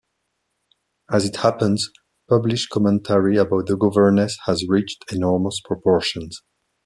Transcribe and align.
As 1.13 1.27
it 1.27 1.35
happens, 1.35 1.91
published 2.27 2.71
commentary 2.71 3.37
about 3.37 3.67
the 3.67 3.77
governess 3.77 4.35
has 4.47 4.67
reached 4.67 5.05
enormous 5.13 5.61
proportions. 5.63 6.41